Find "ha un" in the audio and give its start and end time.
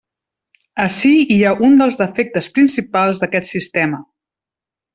1.43-1.77